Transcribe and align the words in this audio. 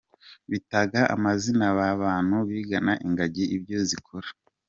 Bitaga 0.51 0.99
amazina 1.15 1.65
ba 1.77 1.87
bantu 2.03 2.37
bigana 2.49 2.93
ingagi 3.05 3.43
ibyo 3.55 3.77
zikora. 3.89 4.29